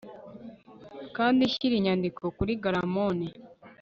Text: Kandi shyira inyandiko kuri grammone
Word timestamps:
Kandi 1.17 1.41
shyira 1.53 1.73
inyandiko 1.77 2.23
kuri 2.37 2.51
grammone 2.63 3.25